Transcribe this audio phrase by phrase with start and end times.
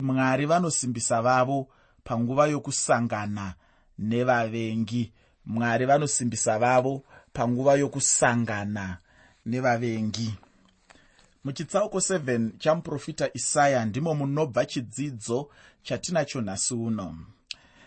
[0.00, 1.68] mwari vanosimbisa vavo
[2.04, 3.54] panguva yokusangana
[3.98, 5.12] nevavengi.
[5.46, 8.98] Mwari vanosimbisa vavo panguva yokusangana
[9.46, 10.34] nevavengi.
[11.44, 15.50] Muchitsauko 7 chamuprofita isaya ndimo munobva chidzidzo
[15.82, 17.16] chatinacho nhasi uno.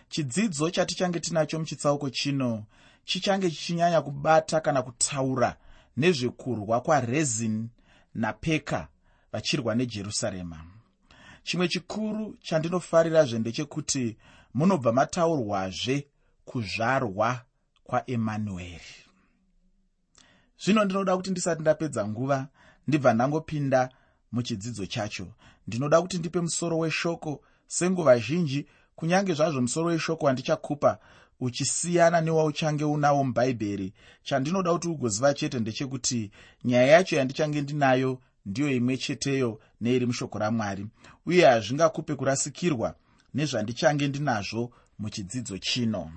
[0.08, 2.64] Chidzidzo chatichange tinacho muchitsauko chino
[3.04, 5.56] chichange chichinyanya kubata kana kutaura
[5.96, 7.68] nezvekurwa kwarezin
[8.14, 8.88] napeka
[9.32, 10.73] vachirwa nejerusarema
[11.44, 14.16] chimwe chikuru chandinofarirazve ndechekuti
[14.54, 16.06] munobva mataurwazve
[16.44, 17.40] kuzvarwa
[17.84, 18.94] kwaemanueri.
[20.62, 22.48] Zvino ndinoda kuti ndisati ndapedza nguva
[22.88, 23.88] ndibva ndangopinda
[24.32, 25.26] muchidzidzo chacho.
[25.66, 28.66] Ndinoda kuti ndipe musoro weshoko senguva zhinji.
[28.96, 30.98] Kunyange zvazvo musoro weshoko wandichakupa
[31.40, 33.92] uchisiyana newauchange unawo mubhaibheri.
[34.22, 36.30] Chandinoda kuti ugoziva chete ndechekuti
[36.64, 40.86] nyaya yacho yandichange ndinayo ndiyo imwe cheteyo neiri mushoko ramwari.
[41.26, 42.94] Uye hazvingakupe kurasikirwa
[43.34, 46.12] nezvandichange ndinazvo muchidzidzo chino.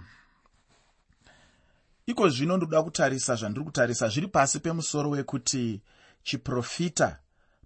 [2.06, 5.82] Iko zvino ndoda kutarisa zvandiri kutarisa zviri pasi pemusoro wekuti
[6.24, 7.20] chiprofita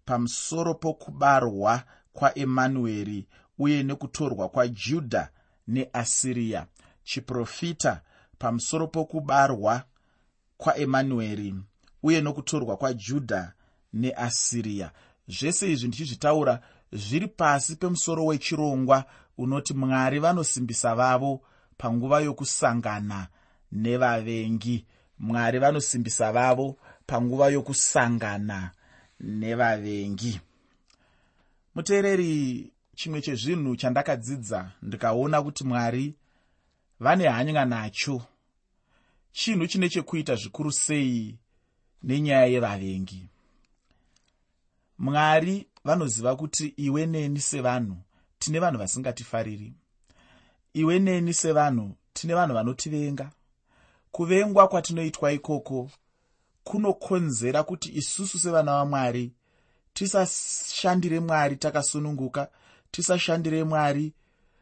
[0.05, 3.27] pamusoro pokubarwa kwaemanueri
[3.59, 5.29] uye nekutorwa kwajudha
[5.67, 6.67] neasiriya
[7.03, 8.01] chiprofita
[8.37, 9.83] pamusoro pokubarwa
[10.57, 11.55] kwaemanueri
[12.03, 13.53] uye nokutorwa kwajudha
[13.93, 14.91] neasiriya
[15.27, 16.61] zvese izvi ndichizvitaura
[16.91, 19.05] zviri pasi pemusoro wechirongwa
[19.37, 21.41] unoti mwari vanosimbisa vavo
[21.77, 23.27] panguva yokusangana
[23.71, 24.85] nevavengi.
[25.19, 28.71] Mwari vanosimbisa vavo panguva yokusangana
[29.19, 30.39] nevavengi.
[31.75, 36.15] Muteereri chimwe chezvinhu chandakadzidza ndikaona kuti mwari
[36.99, 38.21] vane hanya nacho.
[39.31, 41.35] Chinhu chine chekuita zvikuru sei
[42.03, 43.29] nenyaya yevavengi
[45.01, 47.97] mwari vanoziva kuti iwe neni sevanhu
[48.39, 49.73] tine vanhu vasingatifariri.
[50.73, 53.31] Iwe neni sevanhu tine vanhu vanotivenga.
[54.11, 55.89] Kuvengwa kwatinoitwa ikoko
[56.63, 59.33] kunokonzera kuti isusu sevana vamwari
[59.93, 62.47] tisashandire mwari takasununguka
[62.91, 64.13] tisashandire mwari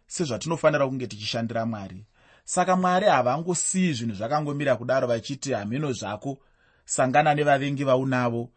[0.07, 2.05] sezvatinofanira kunge tichishandira mwari.
[2.43, 6.37] Saka mwari havangosiyi zvinhu zvakangomira kudaro vachiti hamhino zvako
[6.85, 8.49] sangana nevavengi vaunavo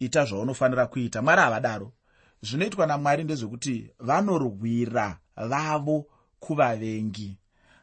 [0.00, 1.22] ita zvaunofanira kuita.
[1.22, 1.92] Mwari havadaro
[2.42, 6.06] zvinoitwa namwari ndezvekuti vanorwira vavo
[6.40, 7.36] kuvavengi.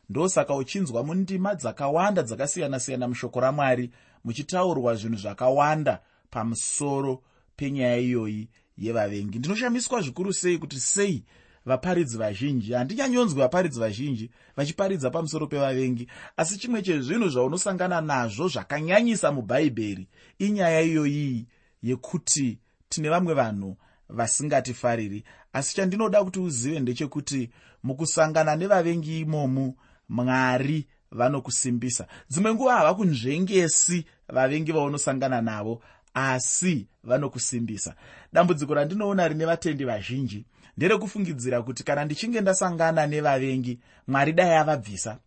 [0.09, 3.91] Ndosaka uchinzwa mundima dzakawanda dzakasiyana-siyana mushoko ramwari
[4.23, 7.23] muchitaurwa zvinhu zvakawanda pamusoro
[7.55, 9.39] penyaya iyoyi yevavengi.
[9.39, 11.23] Ndinoshamiswa zvikuru sei kuti sei
[11.65, 12.73] vaparidzi vazhinji?
[12.73, 16.07] Handinyanyonzwi vaparidzi vazhinji vachiparidza pamusoro pevavengi
[16.37, 20.07] asi chimwe chezvinhu zvaunosangana nazvo zvakanyanyisa mubhaibheri
[20.39, 21.47] inyaya iyoyi
[21.83, 23.77] yekuti tine vamwe vanhu
[24.09, 25.23] vasingatifariri.
[25.53, 27.49] Asi chandinoda kuti uzive ndechekuti
[27.83, 29.75] mukusangana nevavengi imomu
[30.09, 32.07] mwari vanokusimbisa.
[32.29, 35.81] Dzimwe nguva havakunzvengesi vavengi vaunosangana navo
[36.13, 37.95] asi vanokusimbisa.
[38.33, 40.45] Dambudziko randinoona rine vatendi vazhinji
[40.77, 45.17] nderekufungidzira kuti kana ndichinge ndasangana nevavengi mwari dai avabvisa.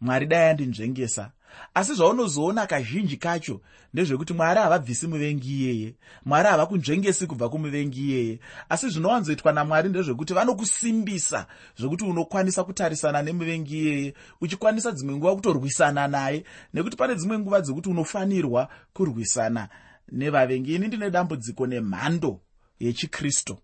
[0.00, 1.30] Mwari dai andinzvengesa
[1.74, 3.60] asi zvaunozoona kazhinji kacho
[3.94, 5.94] ndezvekuti mwari havabvisi muvengi iyeye.
[6.24, 8.38] Mwari hava kunzvengesi kubva kumuvengi iyeye.
[8.68, 16.44] Asi zvinowanzoitwa namwari ndezvekuti vanokusimbisa zvokuti unokwanisa kutarisana nemuvengi iyeye uchikwanisa dzimwe nguva kutorwisana naye
[16.74, 19.68] nekuti pane dzimwe nguva dzekuti unofanirwa kurwisana
[20.12, 20.74] nevavengi.
[20.74, 22.40] Ini ndine dambudziko nemhando
[22.80, 23.58] yechikristu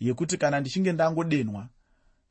[0.00, 1.68] yekuti kana ndichinge ndangodenwa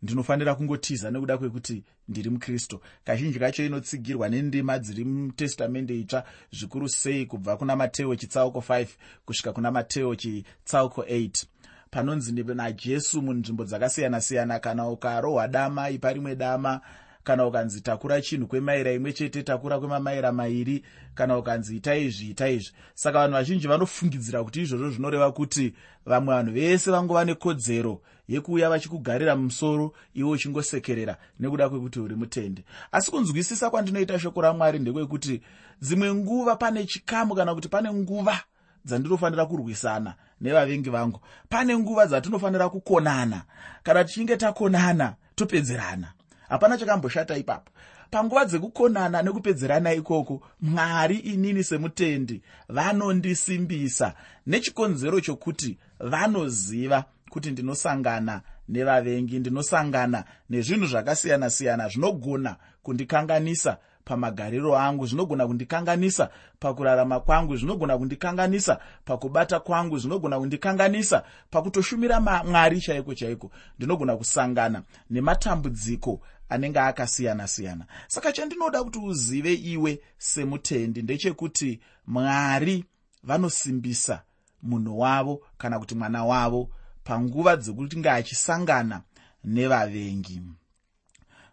[0.03, 2.79] ndinofanira kungotiza nekuda kwekuti ndiri mukristu.
[3.05, 8.87] Kazhinji kacho inotsigirwa nendima dziri mutestamende itsva zvikuru sei kubva kuna mateo chitsauko 5
[9.25, 11.45] kusvika kuna mateo chitsauko 8
[11.91, 16.81] panonzi najesu munzvimbo dzakasiyana-siyana kana ukarohwa dama ipa rimwe dama
[17.23, 20.83] kana ukanzi takura chinhu kwemaira imwe chete takura kwemamaira mairi
[21.15, 22.71] kana ukanzi ita izvi ita izvi.
[22.93, 25.73] Saka vanhu vazhinji vanofungidzira kuti izvozvo zvinoreva kuti
[26.05, 32.65] vamwe vanhu vese vangova nekodzero yekuuya vachikugarira mumusoro iwe uchingosekerera nekuda kwekuti uri mutende.
[32.91, 35.41] Asi kunzwisisa kwandinoita shoko ramwari ndekwekuti
[35.81, 38.39] dzimwe nguva pane chikamu kana kuti pane nguva
[38.85, 41.19] dzandinofanira kurwisana nevavengi vangu.
[41.49, 43.43] Pane nguva dzatinofanira kukonana.
[43.83, 46.13] Kana tichinge takonana topedzerana
[46.53, 47.71] hapana chakamboshata ipapo.
[48.11, 54.13] Panguva dzekukonana nekupedzerana ikoko mwari inini semutendi vanondisimbisa.
[54.47, 66.29] Nechikonzero chokuti vanoziva kuti ndinosangana nevavengi ndinosangana nezvinhu zvakasiyana-siyana zvinogona kundikanganisa pamagariro angu zvinogona kundikanganisa
[66.59, 76.21] pakurarama kwangu zvinogona kundikanganisa pakubata kwangu zvinogona kundikanganisa pakutoshumira mwari chaiko chaiko ndinogona kusangana nematambudziko
[76.53, 82.85] anenge akasiyana-siyana saka chandinoda kuti uzive iwe semutendi ndechekuti mwari
[83.23, 84.23] vanosimbisa
[84.61, 86.69] munhu wavo kana kuti mwana wavo
[87.03, 89.01] panguva dzekutinge achisangana
[89.43, 90.41] nevavengi.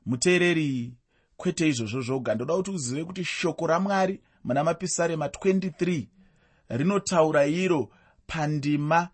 [0.06, 0.94] Muteereri
[1.36, 2.34] kwete izvozvo zvoga.
[2.34, 6.06] Ndoda kuti uzive kuti shoko ramwari muna mapisarema 23
[6.68, 7.90] rinotaura iro
[8.26, 9.08] pandima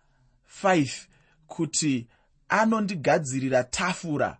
[0.62, 1.06] 5
[1.46, 2.06] kuti
[2.48, 4.38] anondigadzirira tafura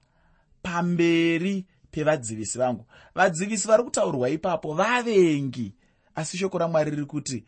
[0.67, 2.85] pamberi pevadzivisi vangu.
[3.15, 5.75] Vadzivisi vari kutaurwa ipapo vavengi.
[6.15, 7.45] Asi shoko ramwari riri kuti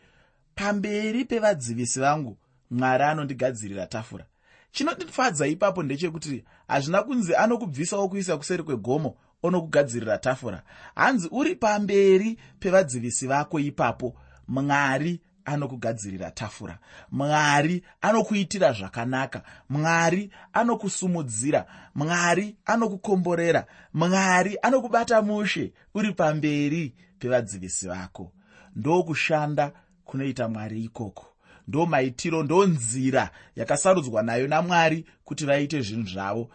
[0.55, 2.39] pamberi pevadzivisi vangu
[2.71, 4.27] mwari anondigadzirira tafura.
[4.73, 10.63] Chinondifadza ipapo ndechekuti hazvina kunzi anokubvisawo kuisa kuseri kwegomo onokugadzirira tafura.
[10.95, 14.15] Hanzi uri pamberi pevadzivisi vako ipapo
[14.49, 16.79] mwari anokugadzirira tafura.
[17.11, 19.43] Mwari anokuitira zvakanaka.
[19.69, 21.67] Mwari anokusumudzira.
[21.95, 23.67] Mwari anokukomborera.
[23.95, 28.33] Mwari anokubata mushe uri pamberi pevadzivisi vako.
[28.77, 29.73] Ndokushanda
[30.05, 31.27] kunoita mwari ikoko.
[31.69, 36.51] Ndo maitiro ndo nzira yakasarudzwa nayo namwari kuti vaite zvinhu zvavo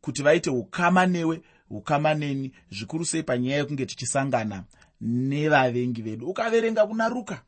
[0.00, 4.64] kuti vaite ukama newe ukama neni zvikuru sei panyaya yekunge tichisangana
[5.00, 6.26] nevavengi vedu.
[6.26, 7.42] Ukaverenga kuna ruka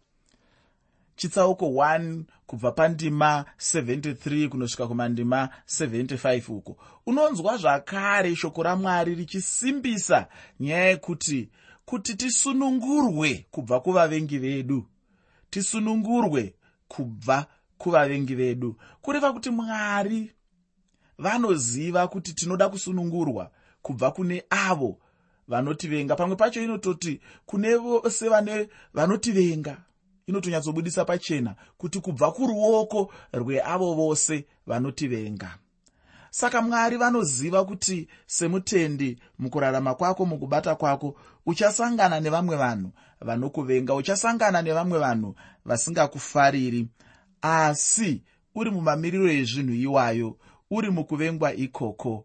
[1.20, 6.76] chitsauko 1 kubva pandima 73 kunosvika kumandima 75 uko.
[7.06, 10.26] Unonzwa zvakare shoko ramwari richisimbisa
[10.60, 11.48] nyaya yekuti
[11.84, 14.86] kuti tisunungurwe kubva kuvavengi vedu.
[15.50, 16.54] Tisunungurwe
[16.88, 17.46] kubva
[17.78, 18.76] kuvavengi vedu.
[19.02, 20.32] Kureva kuti mwari
[21.18, 23.50] vanoziva kuti tinoda kusunungurwa
[23.82, 24.98] kubva kune avo
[25.48, 26.16] vanotivenga.
[26.16, 29.76] Pamwe pacho inototi kune vose vane vanotivenga
[30.30, 35.58] inotonyatsobudisa pachena kuti kubva kuruoko rweavo vose vanotivenga.
[36.30, 41.16] Saka mwari vanoziva kuti semutendi mukurarama kwako mukubata kwako
[41.46, 45.34] uchasangana nevamwe vanhu vanokuvenga uchasangana nevamwe vanhu
[45.64, 46.88] vasingakufariri.
[47.42, 48.22] Asi
[48.54, 50.36] uri mumamiriro ezvinhu iwayo
[50.70, 52.24] uri mukuvengwa ikoko.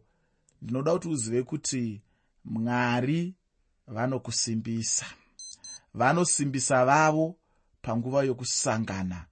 [0.62, 2.02] Ndinoda kuti uzive kuti
[2.46, 3.34] mwari
[3.88, 5.06] vanokusimbisa.
[5.94, 7.36] Vanosimbisa vavo
[7.85, 9.25] panguva yokusangana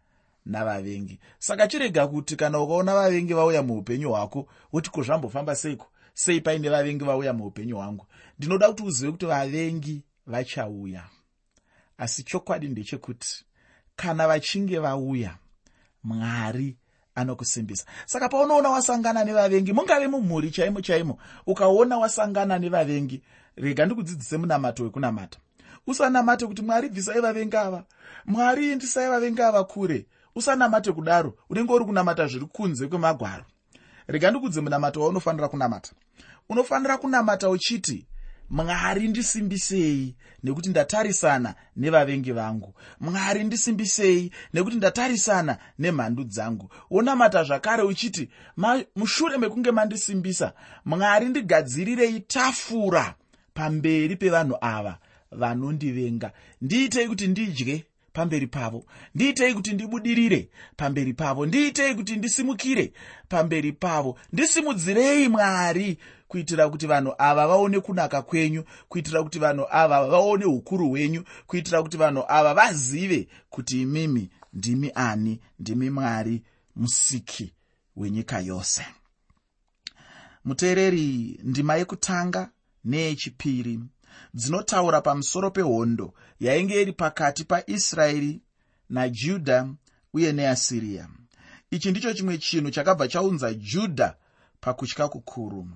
[0.46, 1.20] navavengi.
[1.40, 5.88] Saka chirega kuti kana ukaona vavengi vauya muupenyu hwako woti ko zvambofamba seiko?
[6.14, 8.06] Sei paine vavengi vauya muupenyu hwangu?
[8.40, 11.04] Ndinoda kuti uzive kuti vavengi vachauya.
[11.98, 13.46] Asi chokwadi ndechekuti
[13.96, 15.38] kana vachinge vauya
[16.04, 16.78] mwari
[17.16, 23.22] anokusimbisa saka paunoona wasangana nevavengi mungave mumhuri chaimo chaimo ukaona wasangana nevavengi
[23.56, 25.40] rega ndikudzidzise munamato wekunamata
[25.88, 27.84] usanamate kuti mwari bvisai vavengi ava
[28.26, 30.06] mwari endisai vavengi ava kure.
[30.36, 33.46] Usanamate kudaro unenge uri kunamata zviri kunze kwemagwaro.
[34.08, 35.92] Rega ndikudze munamato waunofanira kunamata.
[36.50, 38.06] Unofanira kunamata uchiti
[38.50, 42.74] mwari ndisimbisei nekuti ndatarisana nevavengi vangu?
[43.00, 46.70] Mwari ndisimbisei nekuti ndatarisana nemhandu dzangu?
[46.90, 48.30] Wonamata zvakare uchiti
[48.96, 50.54] mushure mekunge mandisimbisa
[50.86, 53.16] mwari ndigadzirirei tafura
[53.54, 54.98] pamberi pevanhu ava
[55.38, 56.32] vanondivenga.
[56.62, 58.86] Ndiitei kuti ndidye pamberi pavo?
[59.16, 61.46] Ndiitei kuti ndibudirire pamberi pavo?
[61.46, 62.94] Ndiitei kuti ndisimukire
[63.30, 64.18] pamberi pavo?
[64.34, 65.98] Ndisimudzirei mwari
[66.28, 71.84] kuitira kuti vanhu ava vaone kunaka kwenyu kuitira kuti vanhu ava vaone ukuru hwenyu kuitira
[71.84, 76.42] kuti vanhu ava vazive kuti imimi ndimi ani ndimi mwari
[76.76, 77.54] musiki
[77.96, 78.86] wenyika yose.
[80.46, 82.50] Muteereri ndima yekutanga
[82.86, 83.80] neyechipiri
[84.34, 88.42] dzinotaura pamusoro pehondo yainge iri pakati paisraeri
[88.90, 89.68] najudha
[90.14, 91.08] uye neasiriya
[91.72, 94.16] ichi ndicho chimwe chinhu chakabva chaunza judha
[94.62, 95.68] pakutya kukuru.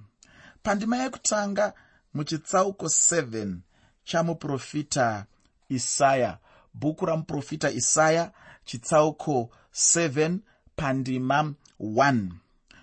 [0.63, 1.73] Pandima yekutanga
[2.13, 3.55] muchitsauko 7
[4.03, 5.25] chamuprofita
[5.69, 6.37] isaya
[6.73, 8.31] bhuku ramuprofita isaya
[8.65, 10.37] chitsauko 7
[10.75, 12.29] pandima 1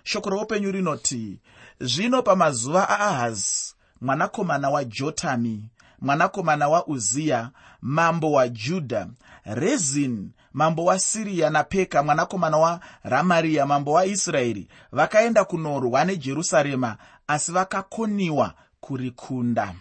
[0.03, 1.39] shoko roupenyu rinoti
[1.79, 3.74] zvino pamazuva aahazi
[4.05, 5.69] mwanakomana wajotami
[5.99, 9.07] mwanakomana wauziya mambo wajudha
[9.45, 16.97] rezini mambo wasiriya napeka mwanakomana waramariya mambo waisraeri vakaenda kunorwa nejerusarema
[17.27, 19.75] asi vakakoniwa kurikunda.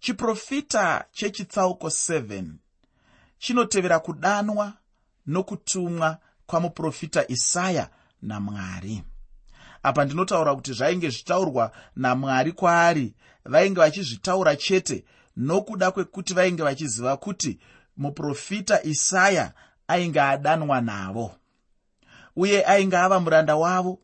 [0.00, 2.44] Chiprofita chechitsauko 7
[3.38, 4.72] chinotevera kudanwa
[5.26, 7.88] nokutumwa kwamuprofita isaya
[8.22, 9.02] namwari
[9.82, 15.04] apa ndinotaura kuti zvainge zvitaurwa namwari kwaari vainge vachizvitaura chete
[15.36, 17.58] nokuda kwekuti vainge vachiziva kuti
[17.96, 19.52] muprofita isaya
[19.88, 21.34] ainge adanwa navo
[22.36, 23.98] uye ainge ava muranda wavo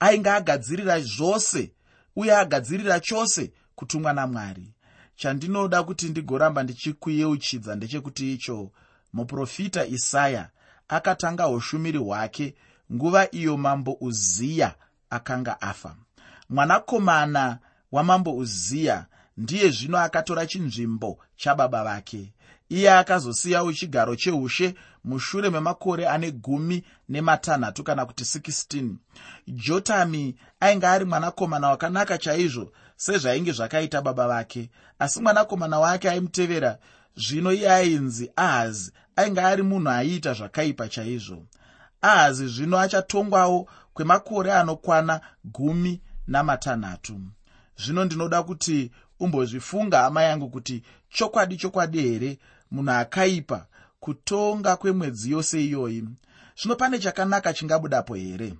[0.00, 1.72] ainge agadzirira zvose
[2.16, 4.74] uye agadzirira chose kutumwa namwari.
[5.16, 8.70] Chandinoda kuti ndigoramba ndichikuyeuchidza ndechekuti icho
[9.12, 10.50] muprofita isaya
[10.88, 12.54] akatanga ushumiri hwake
[12.92, 14.74] nguva iyo mambo uziya
[15.10, 15.96] akanga afa.
[16.48, 17.58] Mwanakomana
[17.92, 19.06] wamambo uziya
[19.36, 22.32] ndiye zvino akatora chinzvimbo chababa vake.
[22.68, 28.94] Iye akazosiyawo chigaro cheushe mushure memakore ane gumi nematanhatu kana kuti 16
[29.48, 34.70] jotami ainge ari mwanakomana wakanaka chaizvo sezvainge zvakaita baba vake.
[34.98, 36.78] Asi mwanakomana wake aimutevera
[37.16, 41.46] zvino iye ainzi ahazi ainge ari munhu aiita zvakaipa chaizvo.
[42.02, 47.20] Ahazi zvino achatongwawo kwemakore anokwana gumi namatanhatu.
[47.76, 52.38] Zvino ndinoda kuti umbozvifunga hama yangu kuti chokwadi chokwadi here
[52.70, 53.66] munhu akaipa
[54.00, 56.04] kutonga kwemwedzi yose iyoyi?
[56.60, 58.54] Zvino pane chakanaka chingabudapo here?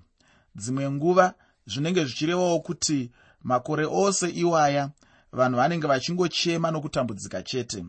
[0.57, 1.35] Dzimwe nguva
[1.67, 3.11] zvinenge zvichirevawo kuti
[3.43, 4.91] makore ose iwaya
[5.33, 7.85] vanhu vanenge vachingochema nokutambudzika chete.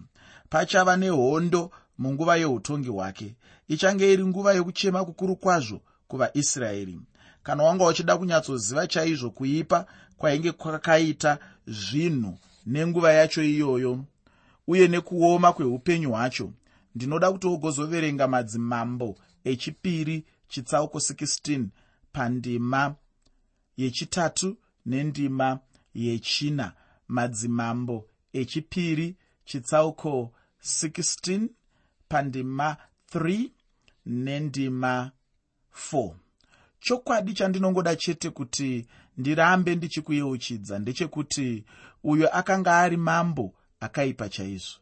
[0.49, 3.35] Pachava nehondo munguva yeutongi hwake.
[3.67, 6.99] Ichange iri nguva yokuchema kukuru kwazvo kuvaisraeri
[7.45, 9.85] kana wanga uchida kunyatsoziva chaizvo kuipa
[10.17, 11.31] kwainge kwakaita
[11.67, 14.05] zvinhu nenguva yacho iyoyo
[14.67, 16.51] uye nekuoma kweupenyu hwacho
[16.95, 19.09] ndinoda kuti wogozoverenga madzimambo
[19.43, 21.65] echipiri chitsauko 16
[22.13, 22.95] pandima
[23.77, 25.59] yechitatu nendima
[25.93, 26.73] yechina.
[27.07, 30.33] Madzimambo echipiri chitsauko
[30.63, 31.49] 16
[32.09, 32.77] pandima
[33.13, 33.49] 3
[34.05, 35.11] nendima
[35.91, 36.24] 4
[36.85, 38.85] chokwadi chandinongoda chete kuti
[39.17, 41.63] ndirambe ndichikuyeuchidza ndechekuti
[42.03, 44.79] uyo akanga ari mambo akaipa chaizvo.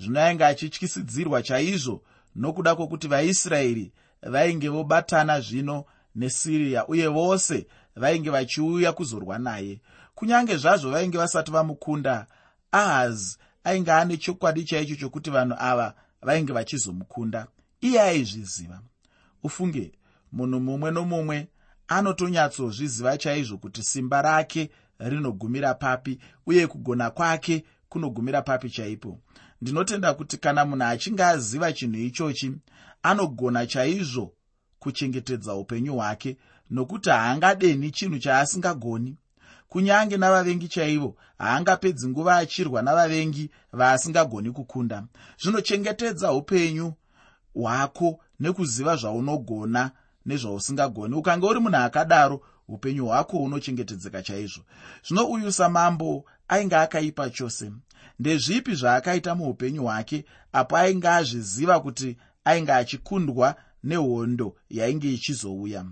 [0.00, 2.02] Zvino ainge achityisidzirwa chaizvo
[2.36, 3.92] nokuda kwokuti vaisraeri
[4.22, 5.84] vainge vobatana zvino
[6.14, 9.80] nesiriya uye vose vainge vachiuya kuzorwa naye.
[10.14, 12.26] Kunyange zvazvo vainge vasati vamukunda
[12.72, 17.46] ahazi ainge ane chokwadi chaicho chokuti vanhu ava vainge vachizomukunda.
[17.80, 18.80] Iye aizviziva
[19.42, 19.92] ufunge
[20.34, 21.38] munhu mumwe nomumwe
[21.88, 29.20] anotonyatsozviziva chaizvo kuti simba rake rinogumira papi uye kugona kwake kunogumira papi chaipo.
[29.60, 32.52] Ndinotenda kuti kana munhu achinge aziva chinhu ichochi
[33.02, 34.32] anogona chaizvo
[34.78, 36.36] kuchengetedza upenyu hwake
[36.70, 39.16] nokuti haangadeni chinhu chaasingagoni.
[39.68, 45.04] Kunyange navavengi chaivo haangapedzi nguva achirwa navavengi vaasingagoni kukunda.
[45.42, 46.92] Zvinochengetedza upenyu
[47.54, 49.90] hwako nekuziva zvaunogona
[50.26, 54.62] nezvausingagoni ukange uri munhu akadaro upenyu hwako hunochengetedzeka chaizvo.
[55.08, 57.72] Zvino uyu samambo ainge akaipa chose.
[58.18, 65.84] Ndezvipi zvaakaita muupenyu hwake apo ainge azviziva kuti ainge achikundwa nehondo yainge ichizouya.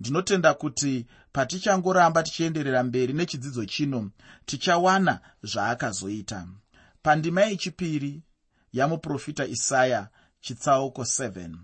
[0.00, 4.10] Ndinotenda kuti patichangoramba tichienderera mberi nechidzidzo chino
[4.46, 6.46] tichawana zvaakazoita.
[7.02, 8.22] Pandima yechipiri
[8.72, 10.08] yamuprofita isaya
[10.40, 11.56] chitsauko 7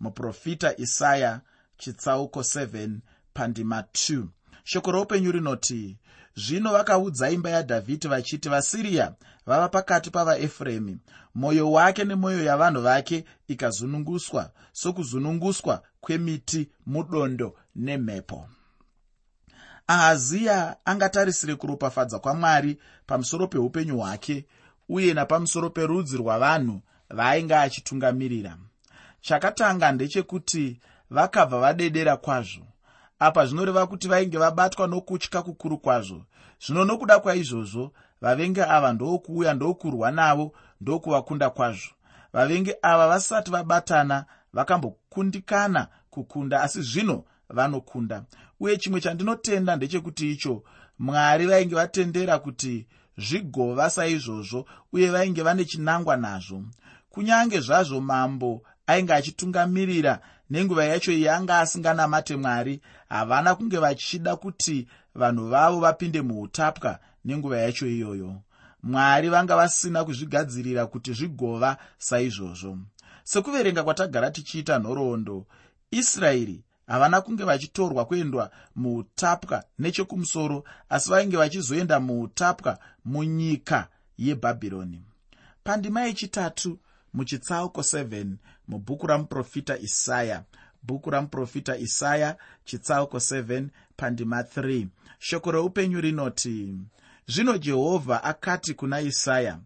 [0.00, 1.40] muprofita isaya
[1.78, 2.98] chitsauko 7
[3.34, 4.24] pandima 2
[4.64, 5.98] shoko roupenyu rinoti
[6.36, 9.14] zvino vakaudza imba yadhavhidhi vachiti vasiriya
[9.46, 10.98] vava pakati pavaefuremi.
[11.34, 18.48] Mwoyo wake nemwoyo yavanhu vake ikazununguswa sokuzununguswa kwemiti mudondo nemhepo
[19.86, 24.46] ahaziya angatarisire kuropafadza kwamwari pamusoro peupenyu hwake
[24.88, 28.58] uye napamusoro perudzi rwavanhu vaainge achitungamirira.
[29.20, 30.80] Chakatanga ndechekuti
[31.14, 32.64] vakabva vadedera kwazvo.
[33.18, 36.24] Apa zvinoreva kuti vainge vabatwa nokutya kukuru kwazvo.
[36.66, 41.92] Zvino nokuda kwaizvozvo vavengi ava ndokuuya ndokurwa navo ndokuvakunda kwazvo.
[42.32, 48.24] Vavengi ava vasati vabatana vakambokundikana kukunda asi zvino vanokunda.
[48.60, 50.62] Uye chimwe chandinotenda ndechekuti icho
[50.98, 52.86] mwari vainge vatendera kuti
[53.18, 56.62] zvigova saizvozvo uye vainge vane chinangwa nazvo.
[57.10, 65.48] Kunyange zvazvo mambo ainge achitungamirira nenguva yacho yanga asinganamate mwari havana kunge vachida kuti vanhu
[65.48, 68.40] vavo vapinde muutapwa nenguva yacho iyoyo.
[68.82, 72.78] Mwari vanga vasina kuzvigadzirira kuti zvigova saizvozvo.
[73.24, 75.46] Sekuverenga kwatagara tichiita nhoroondo
[75.90, 83.88] israeri havana kunge vachitorwa kuendwa muutapwa nechekumusoro asi vainge vachizoenda muutapwa munyika
[84.18, 85.02] yebhabhironi.
[85.64, 86.78] Pandima yechitatu
[87.14, 88.26] muchitsauko 7
[88.68, 90.44] mubhuku ramuprofita isaya.
[90.82, 94.86] Bhuku ramuprofita isaya chitsauko 7 pandima 3
[95.18, 96.76] shoko reupenyu rinoti
[97.26, 99.58] zvino jehovha akati kuna isaya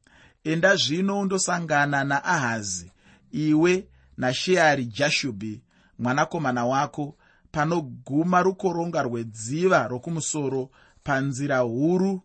[0.44, 2.92] enda zvino undosangana naahazi
[3.32, 5.62] iwe nasheari jashubhi
[5.98, 7.16] mwanakomana wako
[7.52, 10.70] panoguma rukoronga rwedziva rokumusoro
[11.02, 12.22] panzira huru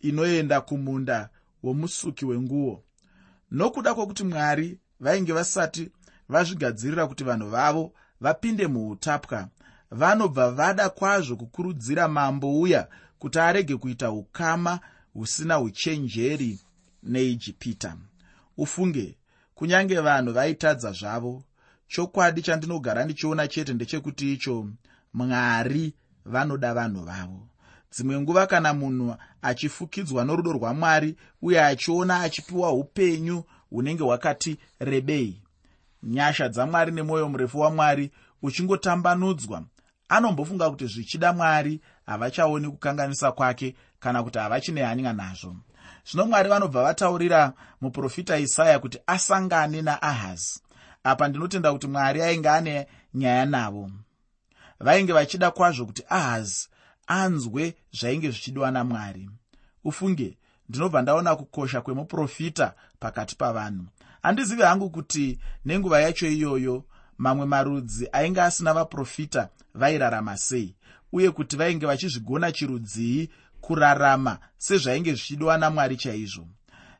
[0.00, 1.28] inoenda kumunda
[1.62, 2.82] womusuki wenguo
[3.50, 5.90] nokuda kwokuti mwari vainge vasati
[6.28, 9.48] vazvigadzirira kuti vanhu vavo vapinde muutapwa
[9.90, 14.80] vanobva vada kwazvo kukurudzira mambo uya kuti arege kuita ukama
[15.12, 16.60] husina uchenjeri
[17.02, 17.96] neijipita.
[18.56, 19.18] Ufunge
[19.54, 21.44] kunyange vanhu vaitadza zvavo
[21.88, 24.68] chokwadi chandinogara ndichiona chete ndechekuti icho
[25.14, 27.48] mwari vanoda vanhu vavo
[27.94, 35.42] dzimwe nguva kana munhu achifukidzwa norudo rwamwari uye achiona achipiwa upenyu hunenge hwakati rebei.
[36.02, 38.10] Nyasha dzamwari nemwoyo murefu wamwari
[38.42, 39.62] uchingotambanudzwa.
[40.08, 45.56] Anombofunga kuti zvichida mwari havachaoni kukanganisa kwake kana kuti havachine hanya nazvo.
[46.10, 50.60] Zvino mwari vanobva vataurira muprofita isaya kuti asangane naahazi.
[51.04, 53.90] Apa ndinotenda kuti mwari ainge ane nyaya navo.
[54.80, 56.68] Vainge vachida kwazvo kuti ahazi
[57.06, 59.30] anzwe zvainge zvichidiwa namwari.
[59.84, 63.84] Ufunge ndinobva ndaona kukosha kwemuprofita pakati pavanhu.
[64.22, 66.84] Handizivi hangu kuti nenguva yacho iyoyo
[67.18, 70.74] mamwe marudzi ainge asina vaprofita vairarama sei
[71.12, 73.28] uye kuti vainge vachizvigona chirudzii
[73.60, 76.46] kurarama sezvainge zvichidiwa namwari chaizvo.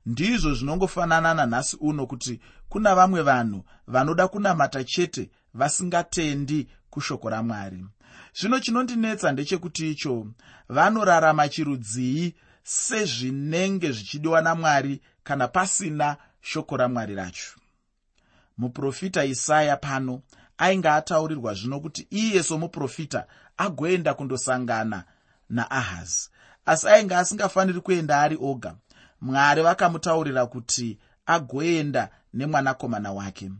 [0.06, 7.84] Ndizvo zvinongofanana nanhasi uno kuti kuna vamwe vanhu vanoda kunamata chete vasingatendi kushoko ramwari
[8.38, 10.26] zvino chinondinetsa ndechekuti icho
[10.68, 17.60] vanorarama chirudzii sezvinenge zvichidiwa namwari kana pasina shoko ramwari racho?
[18.58, 20.22] Muprofita isaya pano
[20.58, 23.26] ainge ataurirwa zvino kuti iye somuprofita
[23.56, 25.04] agoenda kundosangana
[25.50, 26.30] naahazi.
[26.66, 28.74] Asi ainge asingafaniri kuenda ari oga
[29.20, 33.50] mwari vakamutaurira kuti agoenda nemwanakomana wake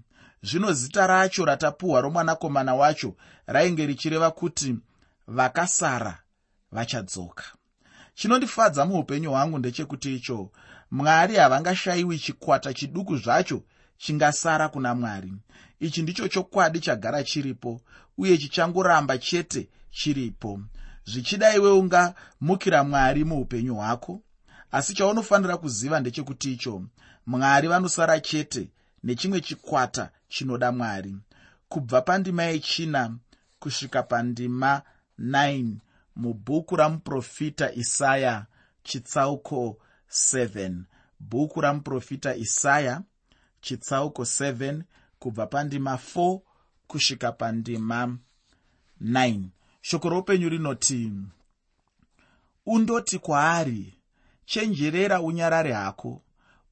[0.44, 4.76] zvino zita racho ratapuhwa romwanakomana wacho rainge richireva kuti
[5.26, 6.18] vakasara
[6.72, 7.44] vachadzoka.
[8.14, 10.50] Chinondifadza muupenyu hwangu ndechekuti icho
[10.90, 13.62] mwari havangashayiwi chikwata chiduku zvacho
[13.96, 15.32] chingasara kuna mwari.
[15.80, 17.80] Ichi ndicho chokwadi chagara chiripo
[18.18, 20.60] uye chichangoramba chete chiripo.
[21.04, 24.22] Zvichida iwe ungamukira mwari muupenyu hwako.
[24.70, 26.82] Asi chaunofanira kuziva ndechekuti icho
[27.26, 28.70] mwari vanosara chete
[29.04, 31.16] nechimwe chikwata chinoda mwari.
[31.68, 33.16] Kubva pandima yechina
[33.58, 34.82] kusvika pandima
[35.18, 35.66] 9
[36.16, 38.46] mubhuku ramuprofita isaya
[38.82, 39.78] chitsauko
[40.10, 40.74] 7
[41.20, 43.02] bhuku ramuprofita isaya
[43.60, 44.82] chitsauko 7
[45.18, 46.40] kubva pandima 4
[46.86, 48.18] kusvika pandima
[49.02, 49.42] 9
[49.80, 51.12] shoko roupenyu rinoti
[52.66, 53.94] undoti kwaari
[54.44, 56.22] chenjerera unyarare hako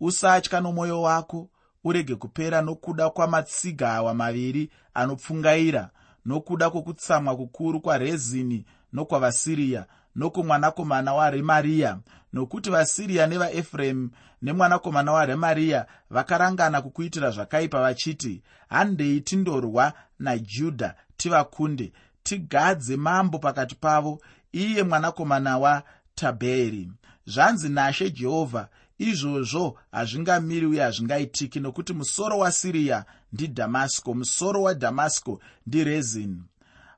[0.00, 1.50] usatya nomwoyo wako
[1.84, 5.90] urege kupera nokuda kwamatsiga awa maviri anopfungaira
[6.26, 11.98] nokuda kwokutsamwa kukuru kwarezini nokwavasiriya nokumwanakomana waremariya
[12.32, 14.10] nokuti vasiriya nevaefuremu
[14.42, 21.92] nemwanakomana waremariya vakarangana kukuitira zvakaipa vachiti handei tindorwa najudha tivakunde
[22.22, 26.92] tigadze mambo pakati pavo iye mwanakomana watabheri
[27.26, 36.42] zvanzi nashe jehovha izvozvo hazvingamiri uye hazvingaitiki nokuti musoro wasiriya ndidhamasiko musoro wadhamasiko ndirezini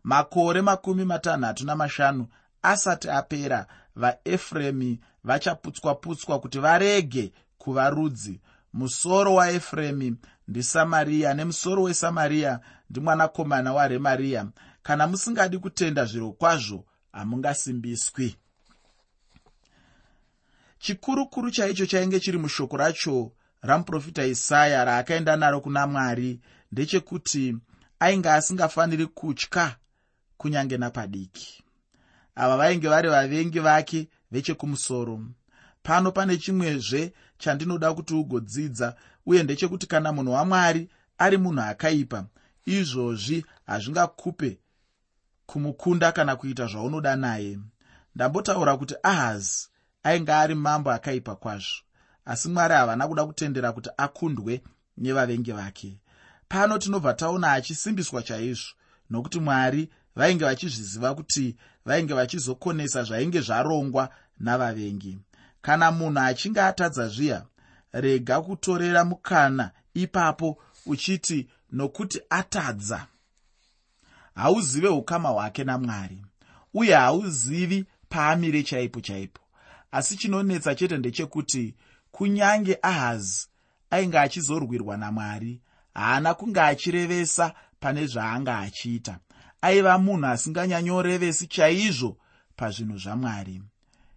[0.03, 2.27] makore makumi matanhatu namashanu
[2.63, 8.41] asati apera vaefuremi vachaputswa-putswa kuti varege kuva rudzi
[8.73, 10.17] musoro waefuremi
[10.49, 14.47] ndisamariya nemusoro wesamariya ndimwanakomana waremariya.
[14.83, 18.37] Kana musingadi kutenda zviro kwazvo hamungasimbiswi
[20.85, 26.41] chikurukuru chaicho chainge chiri mushoko racho ramuprofita isaya raakaenda naro kuna mwari
[26.73, 27.57] ndechekuti
[28.01, 29.77] ainge asingafaniri kutya
[30.37, 31.65] kunyange napadiki.
[32.35, 35.21] Ava vainge vari vavengi vake vechekumusoro.
[35.83, 38.95] Pano pane chimwezve chandinoda kuti ugodzidza
[39.27, 42.27] uye ndechekuti kana munhu wamwari ari munhu akaipa
[42.67, 44.59] izvozvi hazvingakupe
[45.47, 47.59] kumukunda kana kuita zvaunoda naye.
[48.15, 49.69] Ndambotaura kuti ahazi
[50.05, 51.83] ainge ari mambo akaipa kwazvo.
[52.25, 54.63] Asi mwari havana kuda kutendera kuti akundwe
[54.99, 55.99] nevavengi vake.
[56.49, 58.69] Pano tinobva taona achisimbiswa chaizvo
[59.11, 64.09] nokuti mwari vainge vachizviziva kuti vainge vachizokonesa zvainge zvarongwa
[64.41, 65.19] navavengi.
[65.63, 67.47] Kana munhu achinge atadza zviya
[67.93, 73.07] rega kutorera mukana ipapo uchiti nokuti atadza.
[74.35, 76.19] Hauzive ukama hwake namwari
[76.75, 79.41] uye hauzivi paamire chaipo chaipo
[79.95, 81.75] asi chinonetsa chete ndechekuti
[82.11, 83.47] kunyange ahazi
[83.91, 85.61] ainge achizorwirwa namwari
[85.95, 89.19] haana kunge achirevesa pane zvaanga achiita.
[89.63, 92.17] Aiva munhu asinganyanyorevesi chaizvo
[92.57, 93.63] pazvinhu zvamwari.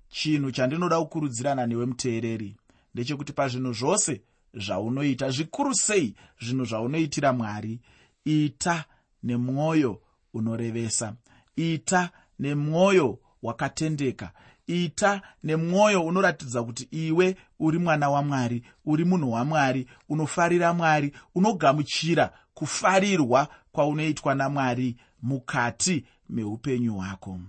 [0.09, 2.55] Chinhu chandinoda kukurudzirana newe muteereri
[2.93, 4.21] ndechekuti pazvinhu zvose
[4.53, 7.79] zvaunoita zvikuru sei zvinhu zvaunoitira mwari
[8.25, 8.85] ita
[9.23, 10.01] nemwoyo
[10.33, 11.15] unorevesa
[11.55, 12.09] ita
[12.39, 14.31] nemwoyo wakatendeka
[14.67, 23.47] ita nemwoyo unoratidza kuti iwe uri mwana wamwari uri munhu wamwari unofarira mwari unogamuchira kufarirwa
[23.71, 27.39] kwaunoitwa namwari mukati meupenyu hwako.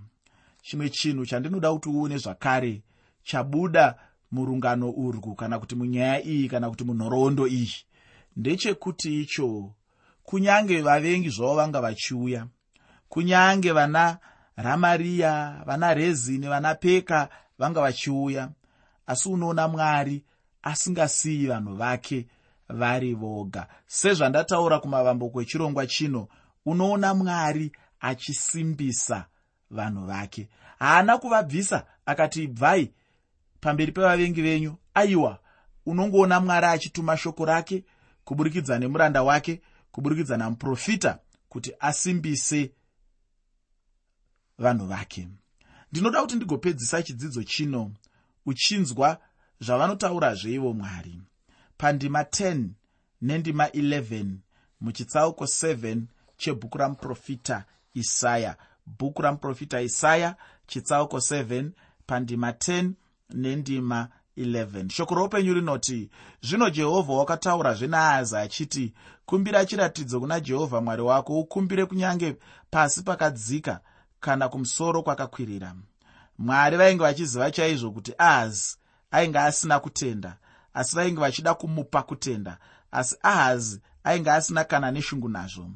[0.63, 2.83] Chimwe chinhu chandinoda kuti uone zvakare
[3.23, 3.95] chabuda
[4.33, 7.75] murungano urwu kana kuti munyaya iyi kana kuti munhoroondo iyi
[8.37, 9.73] ndechekuti icho
[10.23, 12.47] kunyange vavengi zvavo vanga vachiuya
[13.09, 14.19] kunyange vana
[14.59, 18.49] ramariya vana rezini vana peka vanga vachiuya.
[19.07, 20.25] Asi unoona mwari
[20.63, 22.27] asingasiyi vanhu vake
[22.69, 23.67] vari voga.
[23.87, 26.29] Sezvandataura kumavambuko echirongwa chino
[26.67, 29.25] unoona mwari achisimbisa
[29.71, 30.49] vanhu vake.
[30.79, 32.93] Haana kuvabvisa akati bvai
[33.61, 34.75] pamberi pevavengi venyu.
[34.95, 35.39] Aiwa
[35.87, 37.85] unongoona mwari achituma shoko rake
[38.25, 39.61] kuburikidza nemuranda wake
[39.93, 41.19] kuburikidza namuprofita
[41.49, 42.73] kuti asimbise
[44.59, 45.29] vanhu vake.
[45.93, 47.91] Ndinoda kuti ndigopedzisa chidzidzo chino
[48.47, 49.19] uchinzwa
[49.61, 51.21] zvavanotaura zveivo mwari.
[51.79, 52.69] Pandima 10
[53.23, 54.27] nendima 11
[54.81, 56.01] muchitsauko 7
[56.37, 58.57] chebhuku ramuprofita isaya.
[58.87, 61.71] Bhuku ramuprofita isaya chitsauko 7
[62.07, 62.91] pandima 10
[63.35, 66.11] nendima 11 shoko roupenyu rinoti
[66.43, 68.93] zvino jehovha wakataurazve naahazi achiti
[69.27, 72.37] kumbira chiratidzo kuna jehovha mwari wako ukumbire kunyange
[72.71, 73.81] pasi pakadzika
[74.21, 75.75] kana kumusoro kwakakwirira.
[76.39, 78.77] Mwari vainge vachiziva chaizvo kuti ahazi
[79.11, 80.37] ainge asina kutenda
[80.75, 82.59] asi vainge vachida kumupa kutenda
[82.91, 85.71] asi ahazi ainge asina kana neshungu nazvo.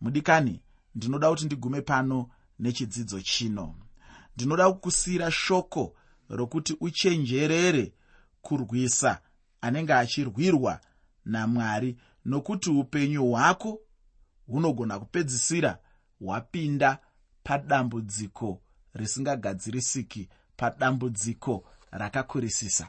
[0.00, 0.60] Mudikani
[0.94, 3.74] ndinoda kuti ndigume pano nechidzidzo chino.
[4.36, 5.94] Ndinoda kukusiyira shoko
[6.28, 7.92] rokuti uchenjerere
[8.42, 9.20] kurwisa
[9.60, 10.80] anenge achirwirwa
[11.24, 13.80] namwari nokuti upenyu hwako
[14.46, 15.78] hunogona kupedzisira
[16.20, 16.98] hwapinda
[17.50, 18.60] padambudziko
[18.94, 22.86] risingagadzirisiki padambudziko rakakurisisa